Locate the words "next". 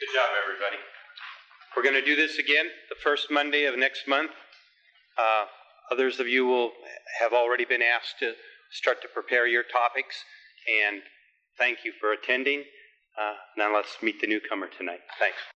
3.78-4.08